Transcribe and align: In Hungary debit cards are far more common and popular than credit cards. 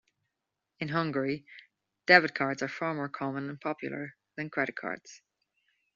In 0.79 0.89
Hungary 0.89 1.45
debit 2.07 2.33
cards 2.33 2.63
are 2.63 2.67
far 2.67 2.95
more 2.95 3.07
common 3.07 3.47
and 3.49 3.61
popular 3.61 4.15
than 4.35 4.49
credit 4.49 4.75
cards. 4.75 5.21